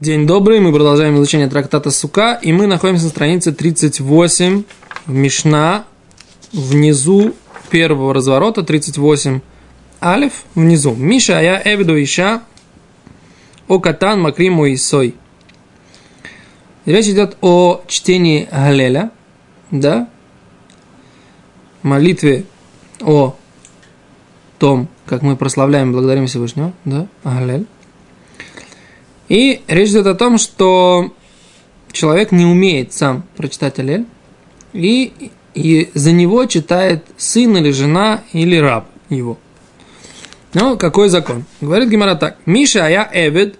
[0.00, 4.64] День добрый, мы продолжаем изучение трактата Сука, и мы находимся на странице 38
[5.06, 5.84] в Мишна,
[6.52, 7.34] внизу
[7.70, 9.40] первого разворота, 38
[10.02, 10.94] Алиф, внизу.
[10.94, 12.42] Миша, а я Эвиду Иша,
[13.68, 15.14] о Катан, Макриму и Сой.
[16.84, 19.12] Речь идет о чтении Галеля,
[19.70, 20.08] да,
[21.84, 22.44] молитве
[23.00, 23.36] о
[24.58, 27.66] том, как мы прославляем и благодарим Всевышнего, да, Галель.
[29.32, 31.10] И речь идет о том, что
[31.90, 34.04] человек не умеет сам прочитать Алель,
[34.74, 39.38] и, и за него читает сын или жена или раб его.
[40.52, 41.46] Ну, какой закон?
[41.62, 42.36] Говорит Гимара так.
[42.44, 43.58] Миша, а я Эвид,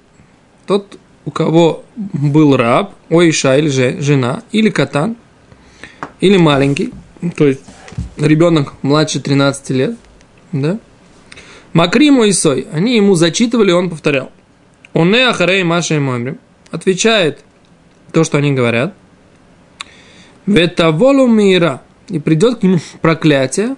[0.66, 5.16] тот, у кого был раб, о Иша или же, жена, или катан,
[6.20, 6.92] или маленький,
[7.34, 7.62] то есть
[8.18, 9.96] ребенок младше 13 лет,
[10.52, 10.78] да?
[11.72, 14.30] Макриму и Сой, они ему зачитывали, он повторял.
[14.94, 16.34] Уне ахарей маша и
[16.70, 17.44] Отвечает
[18.12, 18.94] то, что они говорят.
[20.46, 21.82] Ветаволу мира.
[22.08, 23.76] И придет к нему проклятие.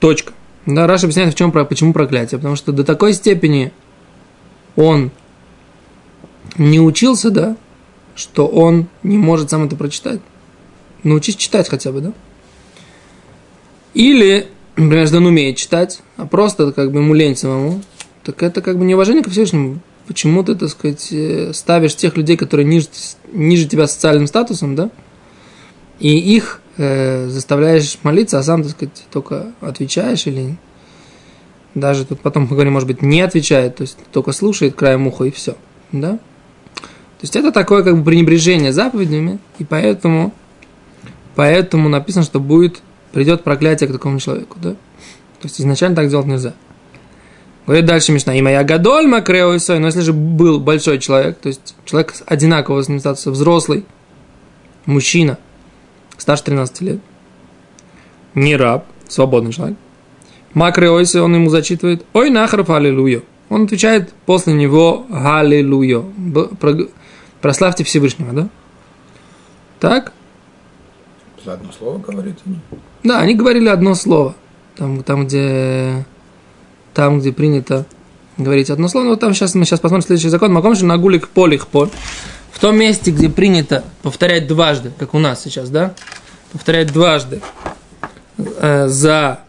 [0.00, 0.32] Точка.
[0.66, 2.38] Да, Раша объясняет, в чем, почему проклятие.
[2.38, 3.72] Потому что до такой степени
[4.76, 5.10] он
[6.58, 7.56] не учился, да,
[8.14, 10.20] что он не может сам это прочитать.
[11.02, 12.12] Научись читать хотя бы, да?
[13.92, 17.82] Или он умеет читать, а просто как бы ему лень самому,
[18.22, 19.80] так это как бы неуважение ко Всевышнему.
[20.06, 22.88] Почему ты, так сказать, э, ставишь тех людей, которые ниже,
[23.32, 24.90] ниже тебя социальным статусом, да,
[25.98, 30.56] и их э, заставляешь молиться, а сам, так сказать, только отвечаешь или
[31.74, 35.24] даже тут потом, мы говорим, может быть, не отвечает, то есть только слушает краем уха
[35.24, 35.56] и все,
[35.90, 36.12] да?
[36.12, 40.32] То есть это такое как бы пренебрежение заповедями, и поэтому,
[41.34, 42.82] поэтому написано, что будет
[43.14, 44.70] придет проклятие к такому человеку, да?
[44.72, 46.52] То есть изначально так делать нельзя.
[47.64, 51.48] Говорит дальше Мишна, имя я гадоль макрео и но если же был большой человек, то
[51.48, 53.86] есть человек одинакового с ним статуса, взрослый,
[54.84, 55.38] мужчина,
[56.18, 56.98] старше 13 лет,
[58.34, 59.78] не раб, свободный человек,
[60.52, 63.22] макреойся, он ему зачитывает, ой нахров аллилуйя.
[63.48, 66.02] Он отвечает после него аллилуйя.
[67.40, 68.48] Прославьте Всевышнего, да?
[69.78, 70.12] Так?
[71.44, 72.40] За одно слово говорите?
[73.04, 74.34] Да, они говорили одно слово.
[74.76, 76.04] Там, там где,
[76.94, 77.86] там, где принято
[78.38, 79.04] говорить одно слово.
[79.04, 80.52] Но там сейчас мы сейчас посмотрим следующий закон.
[80.52, 81.90] Маком же нагулик полих пол.
[82.50, 85.94] В том месте, где принято повторять дважды, как у нас сейчас, да?
[86.52, 87.40] Повторять дважды
[88.38, 89.40] э, за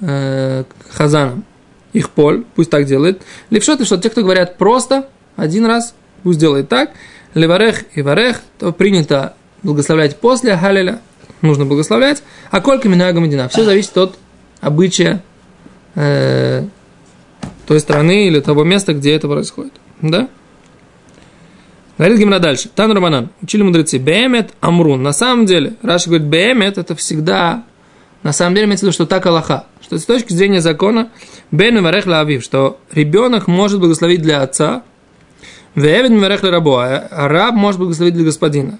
[0.00, 1.44] э, хазаном
[1.92, 3.22] их поль, пусть так делает.
[3.50, 6.90] Левшот и что те, кто говорят просто один раз, пусть делает так.
[7.34, 11.00] Леварех и варех, то принято благословлять после халеля,
[11.42, 13.48] нужно благословлять, а колька минуя гамадина.
[13.48, 14.18] Все зависит от
[14.60, 15.22] обычая
[15.94, 16.64] э,
[17.66, 19.72] той страны или того места, где это происходит.
[20.00, 20.28] Да?
[21.98, 22.68] Говорит Гимна дальше.
[22.74, 23.28] Тан Романан.
[23.42, 23.98] Учили мудрецы.
[23.98, 25.02] Беемет Амрун.
[25.02, 27.64] На самом деле, Раша говорит, Беемет это всегда,
[28.22, 29.66] на самом деле имеется в виду, что так Аллаха.
[29.80, 31.10] Что с точки зрения закона,
[31.50, 34.82] Бен Варех Авив, что ребенок может благословить для отца,
[35.74, 38.78] Вевен Варех Рабо, а раб может благословить для господина.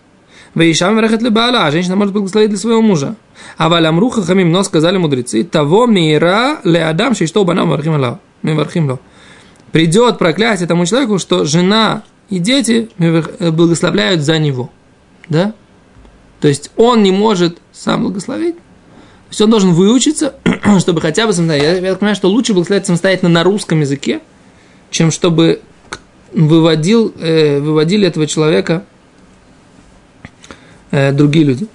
[0.55, 3.17] Вейшам верехет лебаала, а женщина может благословить для своего мужа.
[3.57, 8.99] А валямруха хамим, но сказали мудрецы, того мира ле адам, что банам вархим ло.
[9.73, 14.71] Придет проклятие тому человеку, что жена и дети благословляют за него.
[15.29, 15.55] Да?
[16.41, 18.57] То есть он не может сам благословить.
[18.57, 20.35] То есть он должен выучиться,
[20.81, 21.85] чтобы хотя бы самостоятельно.
[21.85, 24.21] Я, я понимаю, что лучше благословлять самостоятельно на русском языке,
[24.91, 25.63] чем чтобы
[26.35, 28.85] выводил, э, выводили этого человека
[30.93, 31.67] э, другие люди.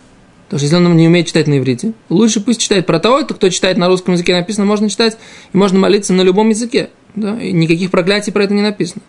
[0.45, 3.49] Потому что если он не умеет читать на иврите, лучше пусть читает про того, кто
[3.49, 5.17] читает на русском языке написано, можно читать,
[5.51, 6.89] и можно молиться на любом языке.
[7.15, 7.37] Да?
[7.37, 9.01] И никаких проклятий про это не написано.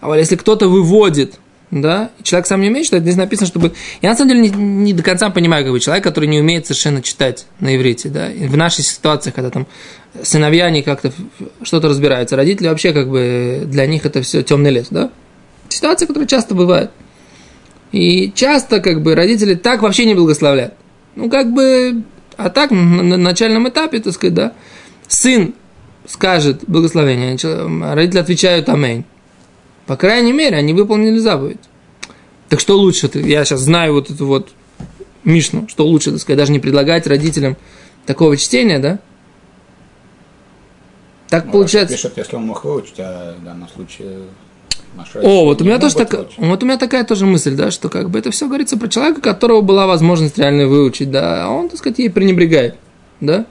[0.00, 1.38] А вот если кто-то выводит,
[1.70, 3.72] да, и человек сам не умеет читать, здесь написано, чтобы...
[4.02, 6.66] Я на самом деле не, не до конца понимаю, как бы человек, который не умеет
[6.66, 9.66] совершенно читать на иврите, да, и в нашей ситуации, когда там
[10.22, 11.12] сыновья не как-то
[11.62, 15.10] что-то разбираются, родители вообще как бы для них это все темный лес, да.
[15.68, 16.90] Ситуация, которая часто бывает.
[17.92, 20.74] И часто, как бы, родители так вообще не благословляют.
[21.14, 22.02] Ну, как бы,
[22.36, 24.52] а так, на начальном этапе, так сказать, да,
[25.06, 25.54] сын
[26.06, 29.04] скажет благословение, а родители отвечают «Аминь».
[29.86, 31.60] По крайней мере, они выполнили заповедь.
[32.48, 33.10] Так что лучше?
[33.14, 34.52] Я сейчас знаю вот эту вот
[35.24, 37.56] Мишну, что лучше, так сказать, даже не предлагать родителям
[38.06, 38.98] такого чтения, да?
[41.28, 41.94] Так ну, получается...
[41.94, 44.20] Пишет, если он мог выучить, а в данном случае
[45.22, 48.10] о, вот у меня тоже такая, вот у меня такая тоже мысль, да, что как
[48.10, 51.78] бы это все говорится про человека, которого была возможность реально выучить, да, а он, так
[51.78, 52.76] сказать, ей пренебрегает,
[53.20, 53.46] да.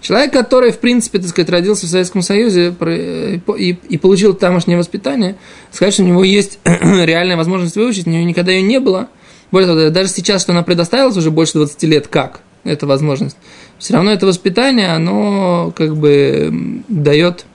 [0.00, 4.78] Человек, который, в принципе, так сказать, родился в Советском Союзе э, и, и получил тамошнее
[4.78, 5.36] воспитание,
[5.72, 9.08] сказать, что у него есть реальная возможность выучить, у него никогда ее не было.
[9.50, 13.36] Более того, даже сейчас, что она предоставилась уже больше 20 лет, как эта возможность,
[13.78, 17.46] все равно это воспитание, оно как бы дает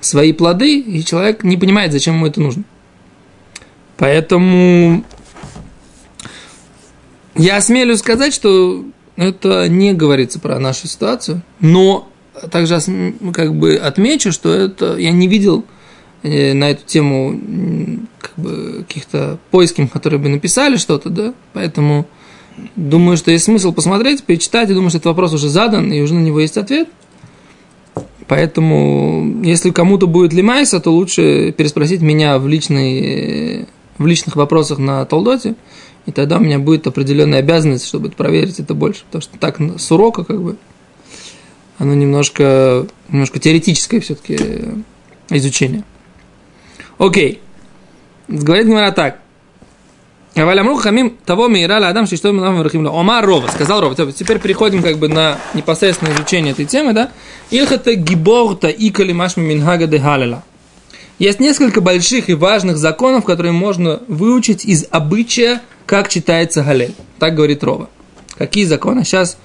[0.00, 2.64] свои плоды, и человек не понимает, зачем ему это нужно.
[3.96, 5.04] Поэтому
[7.34, 8.84] я осмелюсь сказать, что
[9.16, 12.08] это не говорится про нашу ситуацию, но
[12.50, 12.78] также
[13.34, 15.64] как бы отмечу, что это я не видел
[16.22, 17.38] э, на эту тему
[18.18, 22.06] как бы каких-то поисков, которые бы написали что-то, да, поэтому
[22.76, 26.14] думаю, что есть смысл посмотреть, перечитать, и думаю, что этот вопрос уже задан, и уже
[26.14, 26.88] на него есть ответ.
[28.30, 33.66] Поэтому, если кому-то будет лимайса, то лучше переспросить меня в, личной,
[33.98, 35.56] в личных вопросах на Толдоте,
[36.06, 39.02] и тогда у меня будет определенная обязанность, чтобы проверить это больше.
[39.06, 40.56] Потому что так с урока как бы
[41.78, 44.38] оно немножко, немножко теоретическое все-таки
[45.30, 45.82] изучение.
[46.98, 47.40] Окей.
[48.28, 49.18] Говорит Гимара так.
[50.34, 53.94] Валямру хамим того мира адам, что мы нам Омар Рова, сказал Рова.
[54.12, 57.10] Теперь переходим как бы на непосредственное изучение этой темы, да?
[57.50, 60.42] Илхата гиборта и калимашми минхага де халила.
[61.18, 66.94] Есть несколько больших и важных законов, которые можно выучить из обычая как читается Галель.
[67.18, 67.90] Так говорит Рова.
[68.38, 69.04] Какие законы?
[69.04, 69.36] Сейчас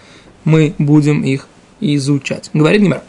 [0.45, 1.47] мы будем их
[1.81, 2.49] изучать.
[2.53, 3.03] Говорит Гимара.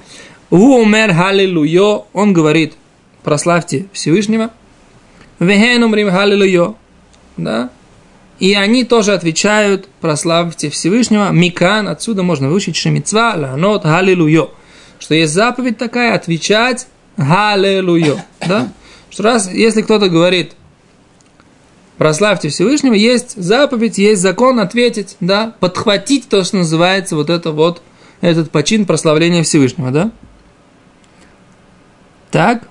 [0.50, 2.74] Умер Халилуйо, он говорит,
[3.22, 4.50] прославьте Всевышнего.
[5.38, 6.76] Вехен умрим Халилуйо.
[7.36, 7.70] Да?
[8.38, 11.30] И они тоже отвечают, прославьте Всевышнего.
[11.30, 14.50] Микан, отсюда можно выучить Шемицва, Ланот, Халилуйо.
[14.98, 16.86] Что есть заповедь такая, отвечать
[17.16, 18.18] Халилуйо.
[18.46, 18.68] Да?
[19.08, 20.52] Что раз, если кто-то говорит,
[21.96, 27.80] прославьте Всевышнего, есть заповедь, есть закон ответить, да, подхватить то, что называется вот это вот,
[28.20, 30.10] этот почин прославления Всевышнего, да.
[32.30, 32.68] Так.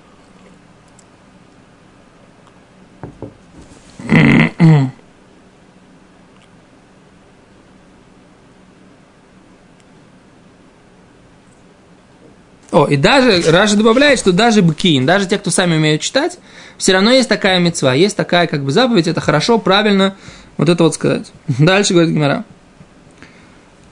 [12.76, 16.38] О, и даже, Раша добавляет, что даже бкиин, даже те, кто сами умеют читать,
[16.76, 20.14] все равно есть такая мецва, есть такая как бы заповедь, это хорошо, правильно,
[20.58, 21.32] вот это вот сказать.
[21.58, 22.44] Дальше говорит Гимара.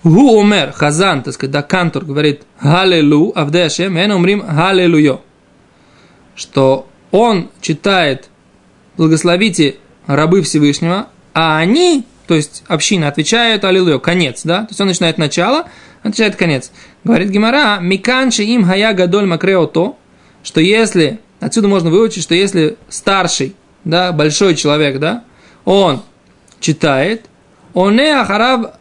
[0.02, 5.22] Гу умер, хазан, так сказать, да, кантор говорит, галилу, авдешем, мен умрим галилуйо.
[6.36, 8.28] Что он читает,
[8.98, 9.76] благословите
[10.06, 15.18] рабы Всевышнего, а они, то есть община, отвечают аллилуйо, конец, да, то есть он начинает
[15.18, 15.66] начало,
[16.02, 16.70] отвечает конец.
[17.02, 19.96] Говорит Гимара, миканши им хая гадоль макреото,
[20.42, 25.24] что если, отсюда можно выучить, что если старший, да, большой человек, да,
[25.64, 26.02] он
[26.60, 27.26] читает,
[27.74, 28.74] оне ахарав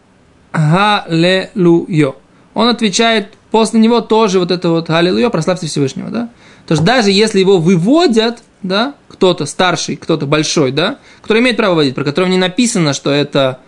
[0.53, 2.15] галелуйо.
[2.53, 6.29] Он отвечает после него тоже вот это вот галилуйо, прославьте Всевышнего, да.
[6.67, 11.75] То есть даже если его выводят, да, кто-то старший, кто-то большой, да, который имеет право
[11.75, 13.59] водить, про которого не написано, что это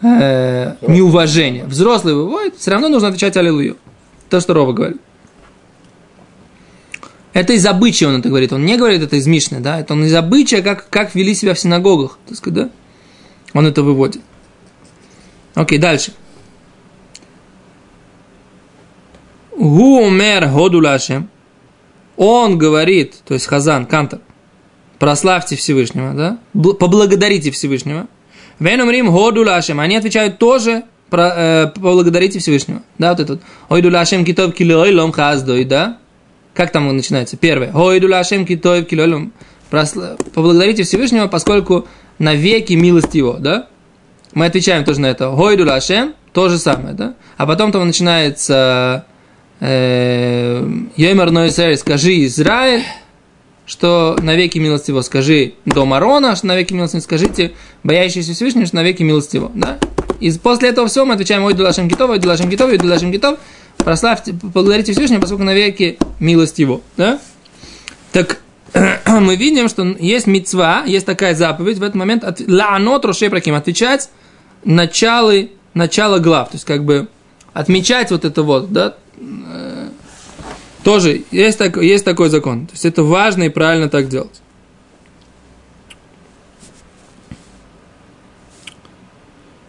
[0.00, 1.64] э, неуважение.
[1.64, 3.76] Взрослый выводит, все равно нужно отвечать аллилуйю.
[4.30, 5.00] То, что Рова говорит.
[7.34, 8.52] Это из обычая он это говорит.
[8.52, 9.80] Он не говорит это из Мишны, да?
[9.80, 12.18] Это он из обычая, как, как вели себя в синагогах.
[12.26, 12.70] Так сказать, да?
[13.52, 14.22] Он это выводит.
[15.54, 16.12] Окей, дальше.
[19.56, 21.28] Гумер Ходулашем.
[22.16, 24.20] Он говорит, то есть Хазан, Кантор,
[25.04, 26.38] прославьте Всевышнего, да?
[26.54, 28.06] Поблагодарите Всевышнего.
[28.58, 29.78] Венумрим Ходулашем.
[29.78, 32.80] Они отвечают тоже про, э, поблагодарите Всевышнего.
[32.96, 33.42] Да, вот этот.
[33.68, 35.98] Ойду лашем китов килой лом хаздой, да?
[36.54, 37.36] Как там он начинается?
[37.36, 37.70] Первое.
[37.74, 39.32] Ойду лашем китов килой лом.
[40.32, 41.86] Поблагодарите Всевышнего, поскольку
[42.18, 43.66] на веки милость его, да?
[44.32, 45.28] Мы отвечаем тоже на это.
[45.28, 47.14] Ойду лашем, то же самое, да?
[47.36, 49.04] А потом там начинается
[49.60, 52.84] э, Йоймар Нойсер, скажи Израиль,
[53.66, 57.52] что на веки милость его скажи до Марона, что на веки милость скажите,
[57.82, 59.78] боящийся Всевышнего, что на веки милость его, да?
[60.20, 63.38] И после этого всего мы отвечаем «Ой, Дулашем Китов, ой, Дулашем Китов, ой, Дулашем Китов».
[63.78, 66.80] Прославьте, поблагодарите Всевышнего, поскольку навеки милость его.
[66.96, 67.18] Да?
[68.12, 68.40] Так
[69.06, 74.08] мы видим, что есть мецва, есть такая заповедь в этот момент лаанот рошей праким, отвечать
[74.64, 77.08] началы, начало глав, то есть как бы
[77.52, 78.94] отмечать вот это вот, да,
[80.84, 82.66] тоже есть, так, есть такой закон.
[82.66, 84.40] То есть это важно и правильно так делать.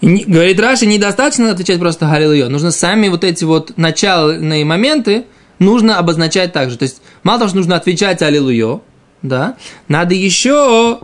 [0.02, 2.50] И говорит Раши, недостаточно отвечать просто Галилуйо.
[2.50, 5.26] Нужно сами вот эти вот начальные моменты
[5.60, 6.78] нужно обозначать также.
[6.78, 8.82] То есть, мало того, что нужно отвечать Аллилуйо,
[9.22, 9.56] да,
[9.88, 11.00] надо еще,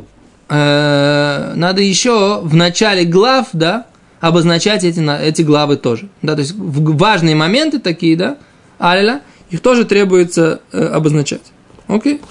[0.50, 3.88] э, надо еще в начале глав, да,
[4.20, 6.10] обозначать эти, эти главы тоже.
[6.22, 8.38] Да, то есть, важные моменты такие, да,
[8.77, 11.51] алиля, их тоже требуется э, обозначать.
[11.88, 12.22] Окей?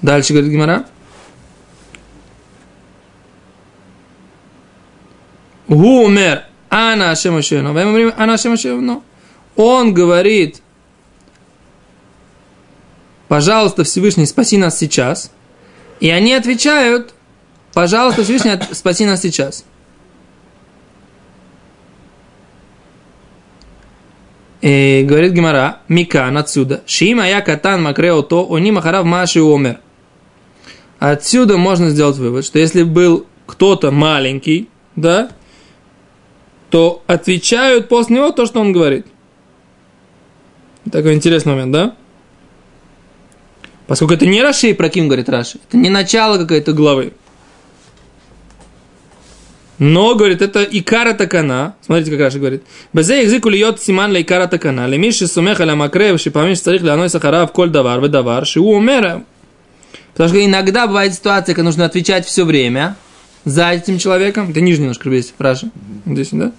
[0.00, 0.86] Дальше говорит Гимара.
[5.68, 7.72] Гумер Ана Ашема Шевно.
[7.72, 9.02] Мы говорим Ана Ашема Шевно.
[9.56, 10.62] Он говорит,
[13.28, 15.30] пожалуйста, Всевышний, спаси нас сейчас.
[16.00, 17.14] И они отвечают,
[17.72, 19.64] пожалуйста, Всевышний, спаси нас сейчас.
[24.62, 29.80] И говорит Гимара, Микан отсюда, Шима я катан макрео то, они махарав маши умер.
[30.98, 35.30] Отсюда можно сделать вывод, что если был кто-то маленький, да,
[36.70, 39.06] то отвечают после него то, что он говорит.
[40.90, 41.96] Такой интересный момент, да?
[43.86, 47.12] Поскольку это не Раши, про Ким говорит Раши, это не начало какой-то главы.
[49.78, 51.74] Но, говорит, это икара такана.
[51.84, 52.62] Смотрите, как Раши говорит.
[52.92, 54.86] Безе языку льет симан ля икара такана.
[54.86, 59.24] Лемиши сумеха ля макрев, шипамиш царих ля аной сахарав коль давар, вы давар, шиу умера.
[60.12, 62.96] Потому что иногда бывает ситуация, когда нужно отвечать все время
[63.44, 64.50] за этим человеком.
[64.50, 65.70] Это ниже немножко здесь, Раши.
[66.06, 66.52] Здесь, да?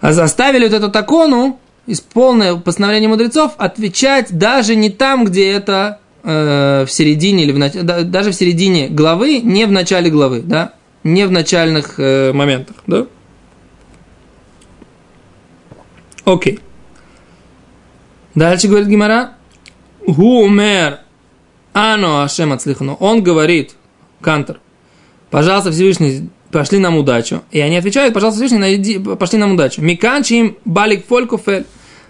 [0.00, 6.00] А заставили вот эту такону, из полное постановление мудрецов, отвечать даже не там, где это
[6.22, 7.72] э, в середине или в нач...
[7.74, 10.72] даже в середине главы, не в начале главы, да,
[11.04, 13.06] не в начальных э, моментах, да.
[16.24, 16.58] Окей.
[18.34, 19.34] Дальше говорит Гимара.
[20.06, 21.00] Гумер
[21.72, 22.96] Ано Ашем Ацлихану.
[23.00, 23.74] Он говорит,
[24.20, 24.60] Кантор,
[25.30, 27.42] пожалуйста, Всевышний, пошли нам удачу.
[27.50, 29.82] И они отвечают, пожалуйста, Всевышний, найди, пошли нам удачу.
[29.82, 31.66] Миканчим балик фолькуфель.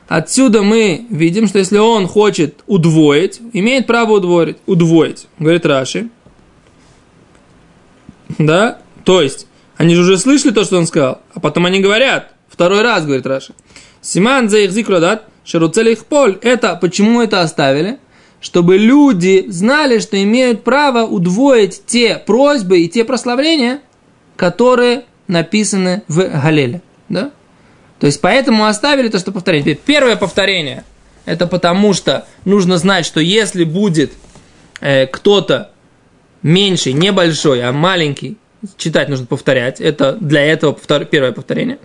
[0.06, 4.56] Отсюда мы видим, что если он хочет удвоить, имеет право удвоить.
[4.66, 6.08] удвоить говорит Раши.
[8.38, 8.78] Да?
[9.04, 12.82] То есть, они же уже слышали то, что он сказал, а потом они говорят, второй
[12.82, 13.54] раз, говорит Раши.
[14.00, 16.38] Симан за их зикродат, шаруцели их поль.
[16.42, 17.98] Это, почему это оставили?
[18.40, 23.80] Чтобы люди знали, что имеют право удвоить те просьбы и те прославления,
[24.36, 26.82] которые написаны в Галеле.
[27.08, 27.30] Да?
[27.98, 29.74] То есть поэтому оставили то, что повторение.
[29.74, 30.84] Первое повторение–
[31.24, 34.12] это потому что нужно знать, что если будет
[34.80, 35.70] э, кто-то
[36.44, 38.36] меньший, небольшой, а маленький,
[38.76, 39.80] читать нужно повторять.
[39.80, 41.78] Это для этого повтор, первое повторение.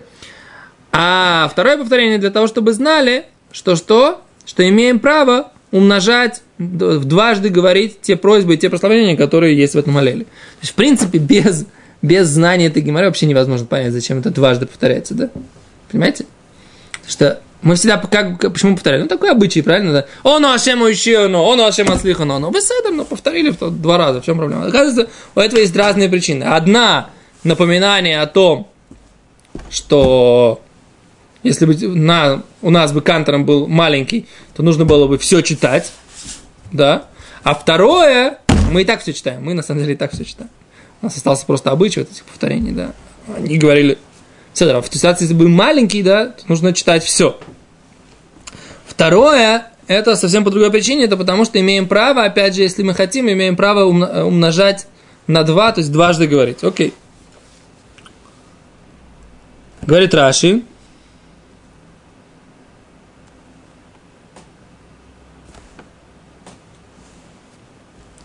[0.91, 4.21] А второе повторение для того, чтобы знали, что что?
[4.45, 9.97] Что имеем право умножать, дважды говорить те просьбы и те прославления, которые есть в этом
[9.97, 10.25] аллеле.
[10.25, 11.65] То есть, в принципе, без,
[12.01, 15.29] без знания этой геморрой вообще невозможно понять, зачем это дважды повторяется, да?
[15.91, 16.25] Понимаете?
[17.07, 19.03] Что мы всегда, как, почему повторяем?
[19.03, 19.91] Ну, такой обычай, правильно?
[19.91, 20.05] Да?
[20.23, 24.21] Он Ашем но он Ашем Аслиха, но ну, вы с этим, но повторили два раза,
[24.21, 24.65] в чем проблема?
[24.65, 26.45] Оказывается, у этого есть разные причины.
[26.45, 27.09] Одна
[27.43, 28.69] напоминание о том,
[29.69, 30.61] что
[31.43, 34.25] если бы на, у нас бы кантором был маленький,
[34.55, 35.91] то нужно было бы все читать,
[36.71, 37.05] да.
[37.43, 38.39] А второе,
[38.71, 40.51] мы и так все читаем, мы на самом деле и так все читаем.
[41.01, 42.93] У нас остался просто обычай вот этих повторений, да.
[43.35, 43.97] Они говорили,
[44.53, 44.57] в
[44.93, 47.39] ситуации, если бы маленький, да, то нужно читать все.
[48.99, 52.93] Второе, это совсем по другой причине, это потому что имеем право, опять же, если мы
[52.93, 54.87] хотим, имеем право умножать
[55.25, 56.65] на два, то есть дважды говорить.
[56.65, 56.93] Окей.
[59.83, 60.63] Говорит Раши,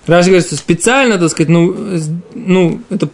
[0.09, 1.73] Раши говорит, что специально, так сказать, ну,
[2.35, 3.09] ну, это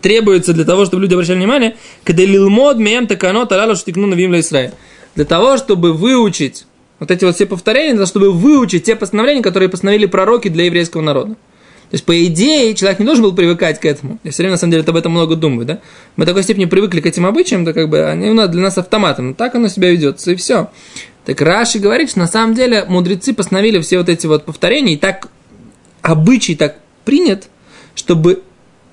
[0.00, 4.72] требуется для того, чтобы люди обращали внимание, когда лилмод мем такано тарало штикну навим Израиль.
[5.14, 6.66] Для того, чтобы выучить
[6.98, 10.64] вот эти вот все повторения, для того, чтобы выучить те постановления, которые постановили пророки для
[10.64, 11.34] еврейского народа.
[11.90, 14.18] То есть, по идее, человек не должен был привыкать к этому.
[14.22, 15.80] Я все время, на самом деле, об этом много думаю, да?
[16.16, 19.34] Мы такой степени привыкли к этим обычаям, то как бы они для нас автоматом.
[19.34, 20.70] Так оно себя ведется, и все.
[21.24, 24.96] Так Раши говорит, что на самом деле мудрецы постановили все вот эти вот повторения, и
[24.98, 25.28] так
[26.02, 26.76] обычай так
[27.06, 27.48] принят,
[27.94, 28.42] чтобы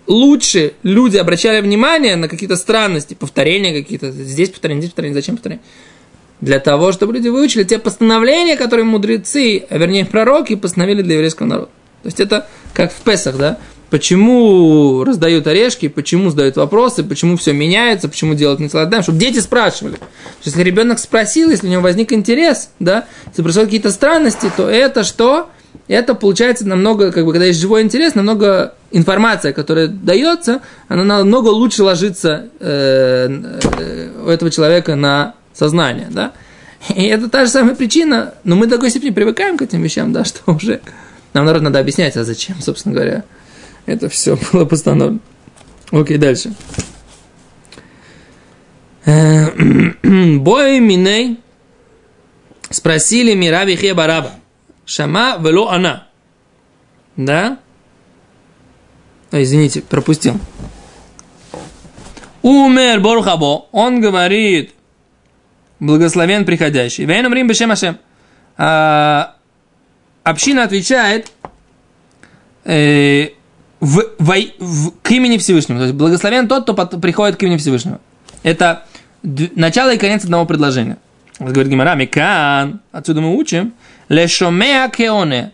[0.08, 5.64] лучше люди обращали внимание на какие-то странности, повторения какие-то, здесь повторение, здесь повторение, зачем повторение?
[6.42, 11.48] Для того, чтобы люди выучили те постановления, которые мудрецы, а вернее пророки, постановили для еврейского
[11.48, 11.70] народа.
[12.04, 13.58] То есть это как в Песах, да?
[13.90, 19.40] Почему раздают орешки, почему задают вопросы, почему все меняется, почему делают не целое чтобы дети
[19.40, 19.98] спрашивали.
[20.44, 25.04] Если ребенок спросил, если у него возник интерес, да, если происходят какие-то странности, то это
[25.04, 25.50] что?
[25.88, 31.50] это получается намного, как бы, когда есть живой интерес, намного информация, которая дается, она намного
[31.50, 36.34] лучше ложится э, э, у этого человека на сознание, да.
[36.96, 40.12] И это та же самая причина, но мы до такой степени привыкаем к этим вещам,
[40.14, 40.82] да, что уже
[41.34, 43.24] нам, народ, надо объяснять, а зачем, собственно говоря,
[43.86, 45.20] это все было постановлено.
[45.92, 46.54] Окей, дальше.
[49.06, 49.50] Э,
[50.38, 51.40] Бой миней
[52.76, 54.32] Спросили Мираби Хебараба.
[54.86, 56.08] Шама вело она.
[57.16, 57.58] Да?
[59.32, 60.38] Извините, пропустил.
[62.42, 63.68] Умер Борхабо.
[63.72, 64.75] Он говорит,
[65.80, 67.06] благословен приходящий.
[67.06, 67.98] Вейном Рим Бешем Ашем.
[68.58, 69.36] А,
[70.24, 71.32] община отвечает
[72.64, 73.30] э,
[73.80, 75.80] в, в, в, к имени Всевышнего.
[75.80, 78.00] То есть благословен тот, кто под, приходит к имени Всевышнего.
[78.44, 78.86] Это
[79.24, 80.98] начало и конец одного предложения.
[81.40, 83.74] Говорит Гимара, Микан, отсюда мы учим,
[84.08, 85.52] лешомеа кеоне,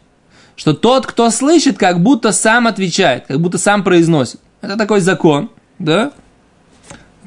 [0.56, 4.40] что тот, кто слышит, как будто сам отвечает, как будто сам произносит.
[4.62, 5.50] Это такой закон,
[5.80, 6.12] да?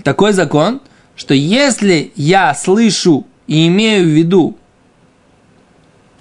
[0.04, 0.80] Такой закон,
[1.16, 4.56] что если я слышу и имею в виду,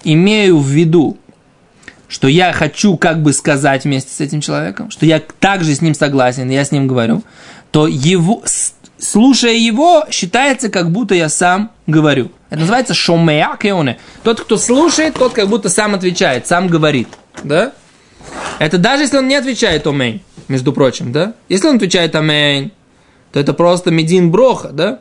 [0.04, 1.18] имею в виду,
[2.08, 5.94] что я хочу как бы сказать вместе с этим человеком, что я также с ним
[5.94, 7.22] согласен, я с ним говорю,
[7.70, 8.44] то его,
[8.98, 12.30] слушая его, считается, как будто я сам говорю.
[12.50, 13.98] Это называется шомея кеоне.
[14.22, 17.08] Тот, кто слушает, тот как будто сам отвечает, сам говорит.
[17.42, 17.72] Да?
[18.58, 21.34] Это даже если он не отвечает омейн, между прочим, да?
[21.48, 22.70] Если он отвечает אמן,
[23.34, 25.00] то это просто מדין ברכה, да?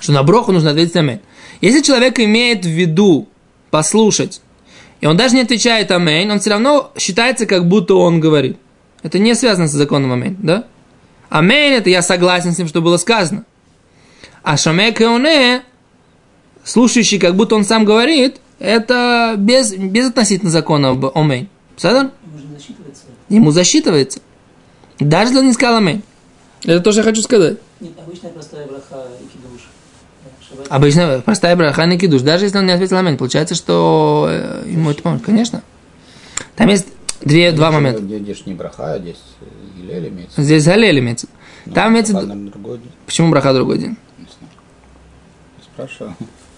[0.00, 1.20] Что на броху нужно ответить אמן.
[1.60, 3.28] Если человек имеет в виду
[3.70, 4.40] послушать,
[5.02, 8.56] и он даже не отвечает אמן, он все равно считается, как будто он говорит.
[9.02, 10.64] Это не связано с законом אמן, да?
[11.28, 13.44] אמן это я согласен с тем, что было сказано.
[14.42, 15.64] А שומע כעונה,
[16.64, 21.50] слушающий, как будто он сам говорит, это без, без относительно закона об אמן.
[21.76, 23.04] Ему засчитывается.
[23.28, 24.20] Ему засчитывается.
[24.98, 26.02] Даже если он не сказал амейн.
[26.64, 27.58] Это тоже я хочу сказать.
[27.80, 29.68] Нет, обычная простая браха и кидуш.
[30.68, 32.22] Обычно простая браха и кидуш.
[32.22, 35.24] Даже если он не ответил аминь, получается, что э, ему это поможет.
[35.24, 35.62] Конечно.
[36.56, 36.86] Там есть
[37.20, 38.02] две, Здесь, два момента.
[38.02, 39.16] Здесь не браха, а здесь
[39.76, 40.42] Гилель имеется.
[40.42, 41.26] Здесь Галель имеется.
[41.66, 42.12] Ну, Там имеется...
[42.12, 42.92] браха, наверное, другой день.
[43.06, 43.96] Почему браха другой день?
[44.18, 44.52] Не знаю.
[45.62, 46.16] Спрашиваю.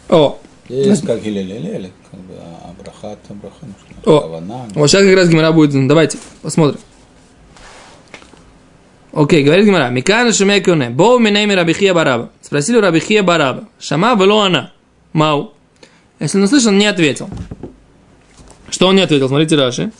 [0.08, 3.56] О, Здесь как Гилель Лелель, как бы, а браха это браха.
[3.62, 4.20] ну, что, О.
[4.20, 5.87] кавана, вот сейчас как раз Гимара будет.
[5.87, 6.80] Давайте, посмотрим.
[9.14, 9.90] Окей, говорит Гимара.
[9.90, 10.90] Микана шумекуне.
[10.90, 12.30] Боу минейми рабихия бараба.
[12.42, 13.68] Спросили у рабихия бараба.
[13.78, 14.72] Шама вело она.
[15.12, 15.54] Мау.
[16.18, 17.30] Если он услышал, не ответил.
[18.70, 19.28] Что он не ответил?
[19.28, 19.92] Смотрите Раши.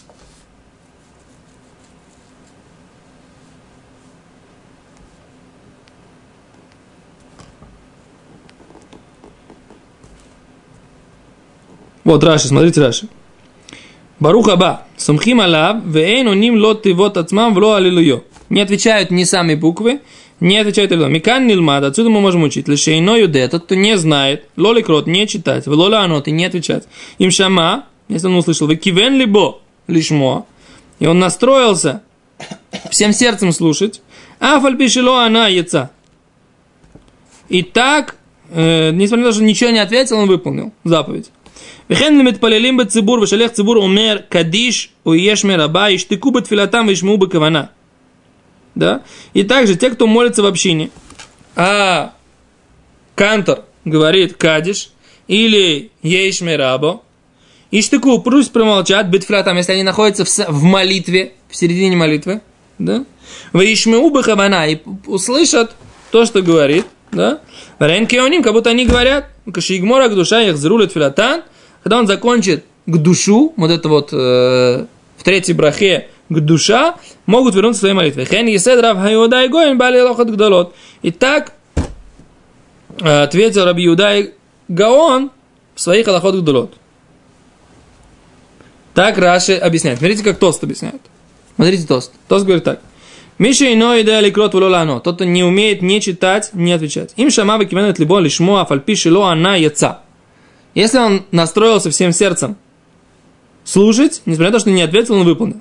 [12.03, 13.07] Вот Раши, смотрите Раши.
[14.19, 19.56] Барух Аба, Сумхим Алав, Вейн уним лот тивот ацмам вло аллилуйо Не отвечают ни сами
[19.56, 20.00] буквы,
[20.40, 21.10] не отвечают аллилуйо.
[21.10, 22.68] Микан нилмад, отсюда мы можем учить.
[22.68, 26.88] Лишейно юде, тот, кто не знает, лоли крот, не читать, влола анот, и не отвечать.
[27.18, 30.48] Им шама, если он услышал, вы кивен либо лишмо,
[31.00, 32.02] и он настроился
[32.90, 34.02] всем сердцем слушать,
[34.40, 35.92] а фальпишило она яйца.
[37.50, 38.16] И так,
[38.52, 41.32] э, несмотря на то, что ничего не ответил, он выполнил заповедь.
[41.90, 47.64] וכן למתפללים בציבור ושליח ציבור אומר קדיש או יש מרבה ישתקו בתפילתם וישמעו בכוונה.
[48.75, 49.03] да?
[49.33, 50.91] И также те, кто молится в общине,
[51.57, 52.15] а
[53.15, 54.91] кантор говорит кадиш
[55.29, 57.03] или ейш мерабо,
[57.71, 62.41] иштыку пусть промолчат, битфлятам, если они находятся в, в молитве, в середине молитвы,
[62.79, 63.05] да?
[63.53, 65.75] Ваишмеу бахабана, и услышат
[66.11, 67.41] то, что говорит, да?
[67.79, 71.43] Варенки оним, как будто они говорят, кашигмора к душа их зрулит филатан,
[71.83, 77.55] когда он закончит к душу, вот это вот э, в третьей брахе, к душа, могут
[77.55, 78.25] вернуться к своей молитве.
[78.25, 80.75] Хен есед рав хаюда и гоин бали лохот гдолот.
[81.03, 81.53] И так
[83.01, 84.29] ответил Раби Юда
[84.69, 85.31] Гаон
[85.75, 86.75] в своих аллахот гдолот.
[88.95, 89.99] Так Раши объясняет.
[89.99, 91.01] Смотрите, как Тост объясняет.
[91.57, 92.13] Смотрите Тост.
[92.29, 92.81] Тост говорит так.
[93.39, 95.01] Миша ино иде аликрот лано.
[95.01, 97.13] Тот, кто не умеет не читать, не отвечать.
[97.17, 100.01] Им шама выкименет либо лишмо афальпи шило она яца.
[100.75, 102.57] Если он настроился всем сердцем
[103.65, 105.61] слушать, несмотря на то, что не ответил, он выполнил.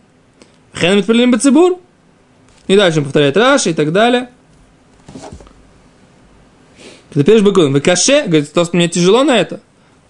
[0.75, 1.79] Хен Митпилин Бацибур.
[2.67, 4.29] И дальше он повторяет Раши и так далее.
[7.13, 9.61] Когда пишешь Бакун, вы каше, говорит, то, что мне тяжело на это.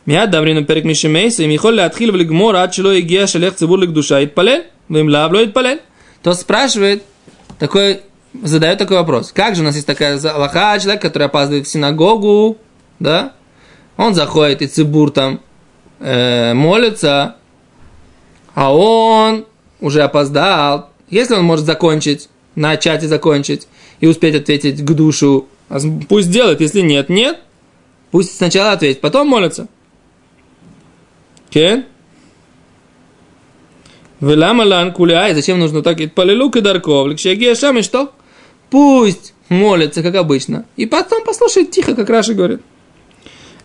[0.06, 3.80] Меня даврину перек мишемейса, и михоль отхил в лигмор, а чело и гея шелех цибур
[3.80, 5.82] лиг душа, и тпалель, ну, им лабло и тпалель.
[6.22, 7.04] То спрашивает,
[7.60, 8.02] такой,
[8.42, 9.32] задает такой вопрос.
[9.34, 12.58] Как же у нас есть такая лоха, человек, который опаздывает в синагогу,
[13.00, 13.34] да?
[13.98, 15.42] Он заходит, и цибур там
[16.00, 17.36] э, молится,
[18.56, 19.46] а он
[19.84, 20.90] уже опоздал.
[21.10, 23.68] Если он может закончить, начать и закончить,
[24.00, 27.40] и успеть ответить к душу, а пусть делает, если нет, нет,
[28.10, 29.68] пусть сначала ответит, потом молится.
[31.50, 31.86] Кен?
[34.22, 38.14] Велама лан куляй, зачем нужно так Итпалилу кедарков, ликшегия шам и что?
[38.70, 42.62] Пусть молится, как обычно, и потом послушает тихо, как Раши говорит.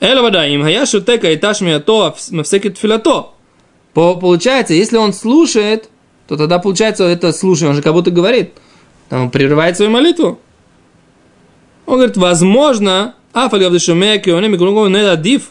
[0.00, 3.30] Эла вода им хая шутека и ташмия то всякий тфилато.
[3.94, 5.88] По- Получается, если он слушает,
[6.28, 8.52] то тогда получается это слушает, он же как будто говорит.
[9.10, 10.38] Он прерывает свою молитву.
[11.86, 15.50] Он говорит, возможно, афаль гавдешумеки, он имя не дадив,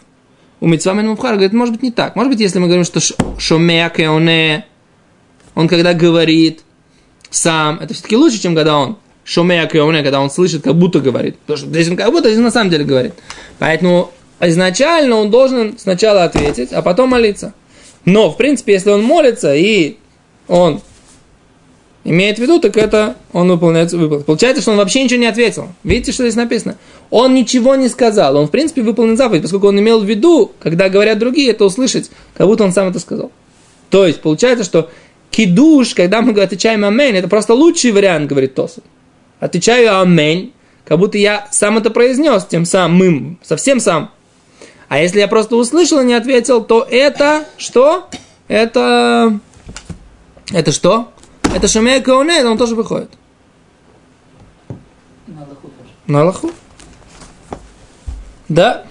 [0.59, 2.15] у митцва мухар, говорит, может быть не так.
[2.15, 2.99] Может быть, если мы говорим, что
[3.39, 4.29] шумеки, он,
[5.55, 6.61] он когда говорит
[7.31, 11.37] сам, это все-таки лучше, чем когда он шумея кеоне, когда он слышит, как будто говорит.
[11.39, 13.13] Потому что здесь он как будто здесь на самом деле говорит.
[13.57, 17.53] Поэтому изначально он должен сначала ответить, а потом молиться.
[18.05, 19.97] Но, в принципе, если он молится и
[20.47, 20.81] он
[22.03, 24.25] имеет в виду, так это он выполняет выполняет.
[24.25, 25.69] Получается, что он вообще ничего не ответил.
[25.83, 26.77] Видите, что здесь написано?
[27.09, 28.37] Он ничего не сказал.
[28.37, 32.09] Он, в принципе, выполнил заповедь, поскольку он имел в виду, когда говорят другие, это услышать,
[32.33, 33.31] как будто он сам это сказал.
[33.89, 34.89] То есть, получается, что
[35.31, 38.81] кидуш, когда мы отвечаем амейн, это просто лучший вариант, говорит Тосу.
[39.39, 40.51] Отвечаю амейн,
[40.85, 44.11] как будто я сам это произнес, тем самым, совсем сам.
[44.87, 48.07] А если я просто услышал и не ответил, то это что?
[48.47, 49.39] Это...
[50.51, 51.11] Это что?
[51.53, 53.09] Это шумея каоне, он тоже выходит.
[55.27, 55.89] На Аллаху тоже.
[56.07, 56.51] На Аллаху.
[58.47, 58.85] Да.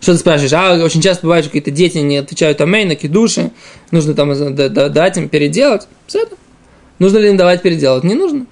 [0.00, 0.52] Что ты спрашиваешь?
[0.52, 3.50] А очень часто бывает, что какие-то дети не отвечают амей на кидуши.
[3.90, 5.86] Нужно там да- да- дать им переделать.
[6.06, 6.36] Все это.
[6.98, 8.04] Нужно ли им давать переделать?
[8.04, 8.46] Не нужно.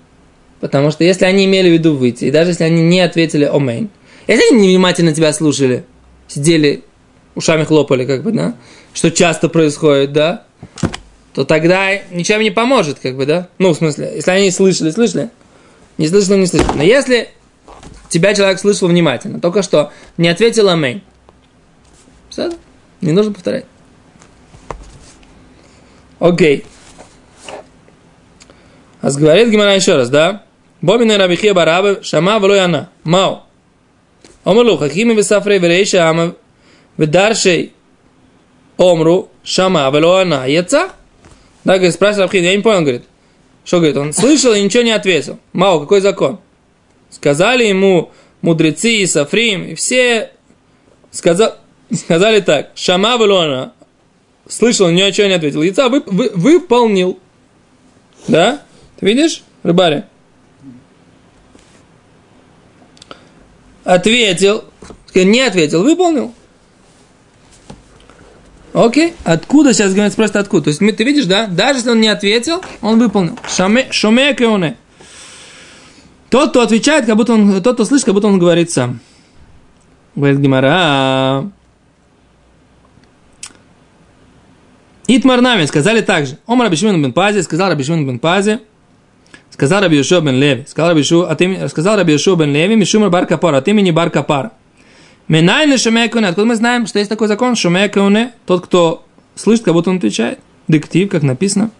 [0.60, 3.88] Потому что если они имели в виду выйти, и даже если они не ответили омейн,
[4.26, 5.84] если они невнимательно тебя слушали,
[6.26, 6.84] сидели,
[7.34, 8.54] ушами хлопали, как бы, да,
[8.92, 10.44] что часто происходит, да,
[11.38, 13.46] то тогда ничем не поможет, как бы, да.
[13.58, 15.30] Ну, в смысле, если они слышали, слышали,
[15.96, 16.76] не слышали, не слышали.
[16.76, 17.28] Но если
[18.08, 21.00] тебя человек слышал внимательно, только что не ответил амейн,
[22.28, 22.50] все,
[23.00, 23.66] не нужно повторять.
[26.18, 26.64] Окей.
[29.00, 30.42] А говорит Гимара еще раз, да?
[30.80, 33.44] Бомина Рабихе Барабы, Шама Влояна, Мау.
[34.42, 36.34] Омрлу, Хахими Весафрей Верейша Ама,
[36.96, 37.74] Ведаршей
[38.76, 40.97] Омру, Шама Влояна, Яца?
[41.68, 43.02] Да, говорит, спрашивает Рабхин, я не понял, говорит.
[43.62, 43.98] Что говорит?
[43.98, 45.38] Он слышал и ничего не ответил.
[45.52, 46.40] Мау, какой закон?
[47.10, 50.30] Сказали ему мудрецы и Сафрим, и все
[51.10, 51.52] сказали,
[51.92, 53.74] сказали так, Шама Влояна,
[54.48, 55.60] слышал, ничего не ответил.
[55.60, 57.18] Яца вы, вы, выполнил.
[58.28, 58.62] Да?
[58.98, 60.04] Ты видишь, рыбари?
[63.84, 64.64] Ответил,
[65.14, 66.32] не ответил, выполнил.
[68.78, 70.64] Окей, откуда сейчас говорит, спросит откуда?
[70.64, 71.48] То есть мы- ты видишь, да?
[71.48, 73.36] Даже если он не ответил, он выполнил.
[73.48, 74.76] Шаме, шоме кеоне.
[76.30, 79.00] Тот, кто отвечает, как будто он, тот, кто слышит, как будто он говорит сам.
[80.14, 81.50] Говорит Гимара.
[85.08, 86.38] Итмар нами сказали также.
[86.46, 88.60] Омар Рабишимин бен Пази, сказал Рабишимин бен Пази,
[89.50, 93.54] сказал Раби бен Леви, сказал Раби Йошуа от сказал Раби бен Леви, Мишумар бар Капар,
[93.54, 94.52] от имени бар Капар.
[95.28, 96.28] Минайны шумея куне.
[96.28, 97.54] Откуда мы знаем, что есть такой закон?
[97.54, 98.32] Шумея куне.
[98.46, 100.40] Тот, кто слышит, как будто он отвечает.
[100.68, 101.70] Диктив, как написано.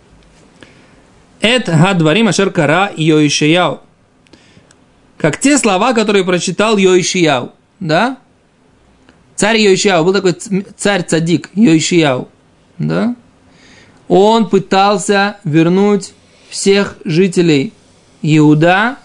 [1.41, 3.81] Эт гадварим ашер кара Йоишияу.
[5.17, 7.53] Как те слова, которые прочитал Йоишияу.
[7.81, 8.19] Да?
[9.35, 10.05] Царь Йоишияу.
[10.05, 12.29] Был такой царь-цадик Йоишияу.
[12.79, 13.17] Да?
[14.09, 16.13] Он пытался вернуть
[16.51, 17.73] всех жителей
[18.23, 18.99] Иуда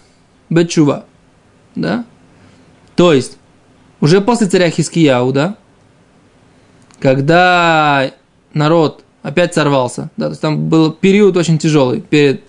[0.50, 1.06] Бетчува.
[1.76, 2.06] Да?
[2.96, 3.38] То есть,
[4.04, 5.56] уже после царя Хискияу, да,
[7.00, 8.12] когда
[8.54, 12.44] народ опять сорвался, да, то есть там был период очень тяжелый перед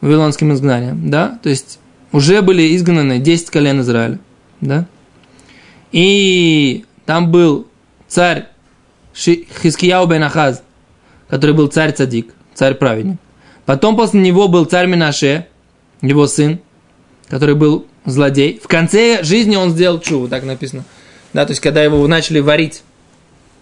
[0.00, 1.78] вавилонским изгнанием, да, то есть
[2.10, 4.18] уже были изгнаны 10 колен Израиля,
[4.60, 4.86] да,
[5.92, 7.68] и там был
[8.08, 8.48] царь
[9.14, 10.64] Хискияу бен Ахаз,
[11.28, 13.18] который был царь Цадик, царь праведник.
[13.64, 15.46] Потом после него был царь Минаше,
[16.02, 16.58] его сын,
[17.28, 18.60] который был злодей.
[18.60, 20.82] В конце жизни он сделал чуву, так написано.
[21.36, 22.82] Да, то есть, когда его начали варить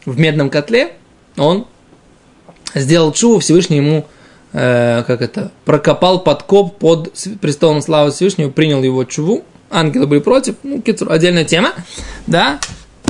[0.07, 0.93] в медном котле,
[1.37, 1.67] он
[2.73, 4.07] сделал чуву, Всевышний ему,
[4.53, 9.45] э, как это, прокопал подкоп под престолом славы Всевышнего, принял его чуву.
[9.71, 11.73] Ангелы были против, ну, кицур, отдельная тема,
[12.29, 12.61] да.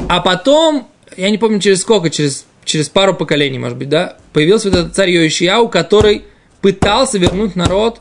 [0.09, 4.71] А потом, я не помню через сколько, через, через пару поколений, может быть, да, появился
[4.71, 6.25] вот этот царь Йоишияу, который
[6.63, 8.01] пытался вернуть народ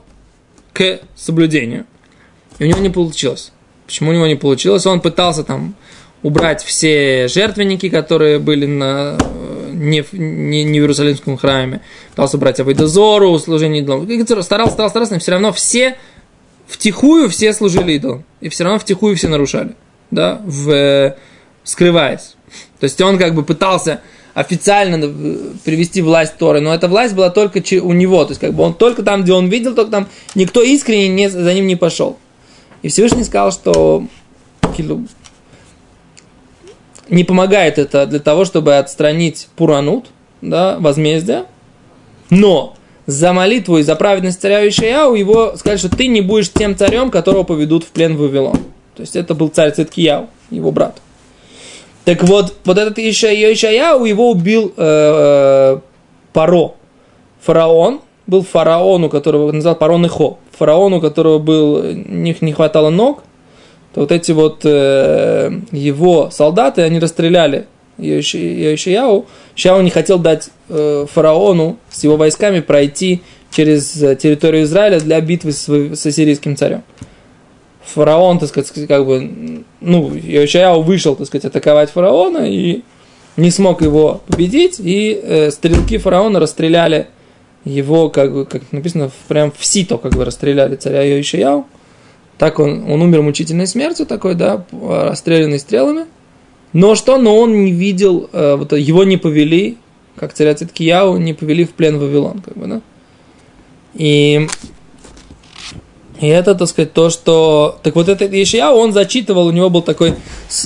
[0.71, 1.86] к соблюдению.
[2.58, 3.52] И у него не получилось.
[3.86, 4.86] Почему у него не получилось?
[4.86, 5.76] Он пытался там
[6.23, 11.81] убрать все жертвенники, которые были на, э, не, не, не в Иерусалимском храме.
[12.12, 14.05] Пытался убрать Авойдозору, служение идолам.
[14.41, 15.97] Старался, старался, старался, но все равно все
[16.65, 18.23] втихую все служили идолам.
[18.39, 19.75] И все равно втихую все нарушали.
[20.12, 21.15] Да, в, э,
[21.63, 22.36] скрываясь.
[22.79, 24.01] То есть он как бы пытался
[24.33, 28.23] официально э, привести власть Торы, но эта власть была только у него.
[28.23, 31.29] То есть как бы он только там, где он видел, только там никто искренне не,
[31.29, 32.17] за ним не пошел.
[32.81, 34.07] И Всевышний сказал, что
[37.10, 40.08] не помогает это для того, чтобы отстранить Пуранут,
[40.42, 41.46] да, возмездие,
[42.30, 46.76] но за молитву и за праведность царя Ишаяу его сказали, что ты не будешь тем
[46.78, 48.58] царем, которого поведут в плен в Вавилон.
[48.96, 51.02] То есть это был царь Циткияу, его брат.
[52.06, 55.80] Так вот, вот этот Ишаяу, его убил э,
[56.32, 56.74] Паро.
[57.42, 60.38] Фараон, был фараон, у которого называл фараон Ихо.
[60.58, 63.24] Фараон, у которого был, них не хватало ног,
[63.93, 69.27] то вот эти вот э, его солдаты, они расстреляли Ишаяу.
[69.56, 75.21] Ишаяу не хотел дать э, фараону с его войсками пройти через э, территорию Израиля для
[75.21, 76.84] битвы с, с ассирийским царем.
[77.86, 82.82] Фараон, так сказать, как бы, ну, Ишаяу вышел, так сказать, атаковать фараона и
[83.38, 87.08] не смог его победить, и э, стрелки фараона расстреляли
[87.65, 91.65] его, как бы, как написано, прям в сито, как бы расстреляли царя Йошияу.
[92.38, 96.06] Так он, он умер мучительной смертью такой, да, расстрелянный стрелами.
[96.74, 97.17] Но что?
[97.17, 99.78] Но он не видел, э, вот его не повели,
[100.15, 102.82] как царя Циткияу, не повели в плен в Вавилон, как бы, да.
[103.93, 104.48] И,
[106.19, 107.80] и это, так сказать, то, что...
[107.84, 110.15] Так вот этот Ишияу, он зачитывал, у него был такой,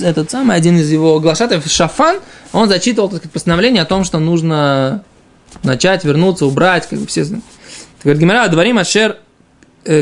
[0.00, 2.20] этот самый, один из его глашатов, Шафан,
[2.52, 5.04] он зачитывал, так сказать, постановление о том, что нужно
[5.62, 7.24] начать, вернуться, убрать, как бы все.
[7.24, 7.40] Так
[8.02, 9.18] говорит, Гимара, дворим ашер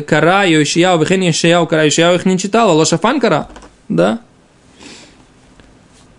[0.06, 3.48] кара Йошияу, вехен Йошияу кара Йошияу их не читала, лошафан кара,
[3.88, 4.20] да?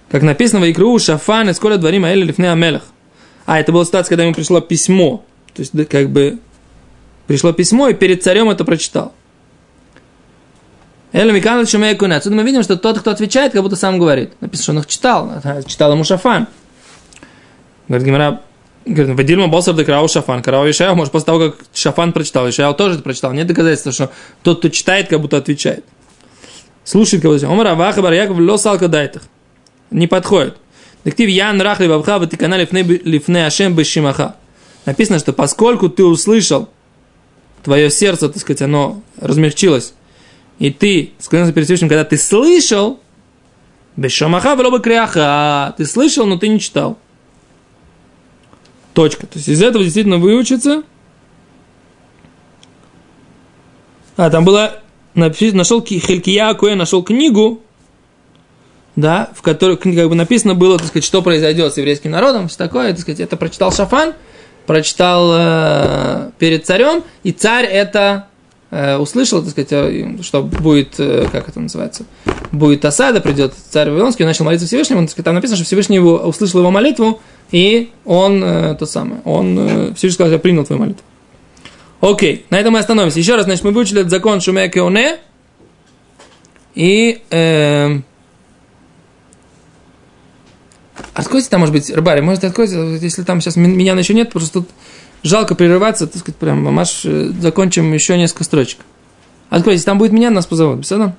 [0.09, 2.83] Как написано в Икру, шафан, скоро дворим аэля лифне амелах.
[3.45, 5.25] А, это была ситуация, когда ему пришло письмо.
[5.53, 6.39] То есть, как бы,
[7.27, 9.13] пришло письмо, и перед царем это прочитал.
[11.11, 14.33] Эля Микан Отсюда мы видим, что тот, кто отвечает, как будто сам говорит.
[14.41, 15.31] Написано, что он их читал.
[15.65, 16.47] Читал ему Шафан.
[17.87, 18.41] Говорит Гимара,
[18.87, 20.41] Говорит, Вадильма Босар Декрау Шафан.
[20.41, 23.33] Карау Ишаяу, может, после того, как Шафан прочитал, Ишаяу тоже это прочитал.
[23.33, 24.11] Нет доказательства, что
[24.43, 25.83] тот, кто читает, как будто отвечает.
[26.85, 27.47] Слушает кого-то.
[27.47, 29.23] Омар Аваха Барьяков Лосалка Дайтах.
[29.91, 30.55] Не подходит.
[31.03, 34.35] Дектив Ян Рахли Бабха Ватикана Лифне Ашем Бешимаха.
[34.85, 36.69] Написано, что поскольку ты услышал,
[37.63, 39.93] твое сердце, так сказать, оно размягчилось,
[40.59, 43.01] и ты склонился перед Всевышним, когда ты слышал,
[43.97, 46.97] Бешамаха Велоба Кряха, ты слышал, но ты не читал.
[48.97, 49.27] Точка.
[49.27, 50.81] То есть из этого действительно выучится.
[54.15, 54.79] А, там было,
[55.13, 57.61] нашел Хелькия Куэ, нашел книгу,
[58.95, 62.57] да, в которой как бы написано было, так сказать, что произойдет с еврейским народом, все
[62.57, 64.15] такое, так сказать, это прочитал Шафан,
[64.65, 68.25] прочитал э, перед царем, и царь это
[68.71, 72.05] э, услышал, так сказать, э, что будет, э, как это называется,
[72.51, 75.97] будет осада, придет царь Вавилонский, он начал молиться Всевышнему, так сказать, там написано, что Всевышний
[75.97, 80.65] его, услышал его молитву, и он, э, то самое, он э, Всевышний сказал, я принял
[80.65, 81.03] твою молитву.
[81.99, 83.19] Окей, на этом мы остановимся.
[83.19, 85.17] Еще раз, значит, мы выучили этот закон Шумея Кеоне,
[86.75, 87.21] и...
[87.31, 87.99] Э,
[91.13, 94.69] откройте там, может быть, Рыбари, может, откройте, если там сейчас меня еще нет, что тут
[95.23, 98.79] жалко прерываться, так сказать, прям, мамаш, э, закончим еще несколько строчек.
[99.49, 101.15] Откройте, там будет меня, нас позовут, этого?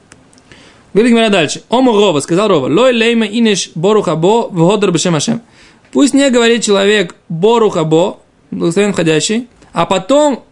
[0.94, 1.62] Говорит меня дальше.
[1.68, 5.42] Ому Рова, сказал Рова, лой лейма инеш боруха бо вгодр бешем ашем.
[5.92, 8.20] Пусть не говорит человек боруха бо,
[8.50, 10.44] благословен входящий, а потом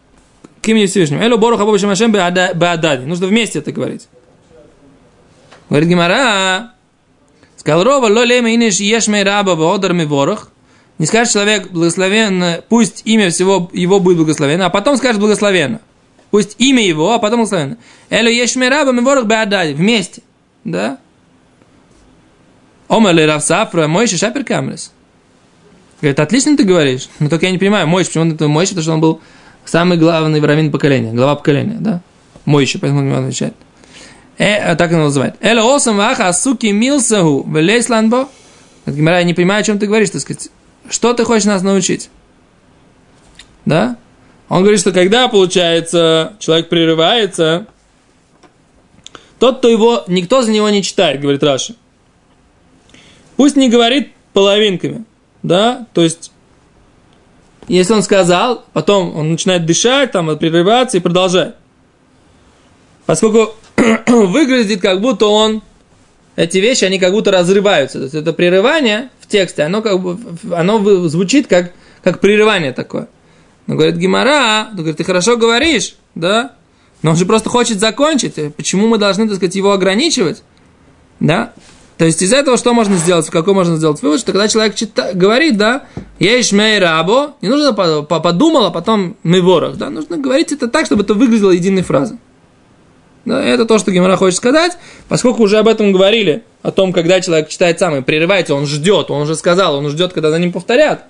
[0.62, 1.22] к имени Всевышнему.
[1.22, 3.04] Элю боруха бо бешем ашем беадади.
[3.04, 4.08] Нужно вместе это говорить.
[5.68, 6.72] Говорит Гимара,
[7.56, 10.50] сказал Рова, лой лейма инеш еш мей раба вгодр ми ворох.
[10.98, 15.80] Не скажет человек благословен, пусть имя всего его будет благословено, а потом скажет благословенно.
[16.30, 17.76] Пусть имя его, а потом благословенно.
[18.08, 19.74] Элю ешмераба миворах беадади.
[19.74, 20.22] Вместе.
[20.64, 20.98] Да?
[22.88, 24.92] Омер Равсафра, Мойши Шапер Камрес.
[26.00, 28.82] Говорит, отлично ты говоришь, но только я не понимаю, Мойши, почему он это Мойши, потому
[28.82, 29.20] что он был
[29.64, 32.02] самый главный раввин поколения, глава поколения, да?
[32.44, 33.54] Мойши, поэтому он отвечает.
[34.38, 35.36] Э, так он называет.
[35.40, 38.28] Эла осам ваха суки милсаху велейсланбо.
[38.86, 40.50] Я не понимаю, о чем ты говоришь, так сказать.
[40.88, 42.10] Что ты хочешь нас научить?
[43.64, 43.96] Да?
[44.48, 47.66] Он говорит, что когда, получается, человек прерывается,
[49.38, 51.74] тот, кто его, никто за него не читает, говорит Раши.
[53.36, 55.04] Пусть не говорит половинками,
[55.46, 56.32] да, то есть,
[57.68, 61.54] если он сказал, потом он начинает дышать, там, прерываться и продолжать.
[63.06, 63.54] Поскольку
[64.08, 65.62] выглядит, как будто он,
[66.34, 67.98] эти вещи, они как будто разрываются.
[67.98, 70.18] То есть, это прерывание в тексте, оно как бы,
[70.52, 71.70] оно звучит как,
[72.02, 73.06] как прерывание такое.
[73.68, 76.56] Но говорит Гимара, говорит, ты хорошо говоришь, да?
[77.02, 78.34] Но он же просто хочет закончить.
[78.56, 80.42] Почему мы должны, так сказать, его ограничивать?
[81.20, 81.52] Да?
[81.98, 83.28] То есть из этого что можно сделать?
[83.30, 84.20] Какой можно сделать вывод?
[84.20, 85.84] Что когда человек чита, говорит, да,
[86.18, 90.86] я ишмей рабо, не нужно подумал, а потом мы ворох, да, нужно говорить это так,
[90.86, 92.18] чтобы это выглядело единой фразой.
[93.24, 94.78] Да, это то, что Гимара хочет сказать,
[95.08, 99.10] поскольку уже об этом говорили, о том, когда человек читает сам и прерывается, он ждет,
[99.10, 101.04] он уже сказал, он ждет, когда за ним повторят.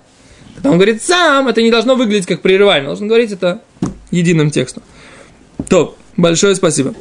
[0.55, 3.61] Когда он говорит сам, это не должно выглядеть как прерывание, должен говорить это
[4.09, 4.83] единым текстом.
[5.67, 6.93] То, большое спасибо.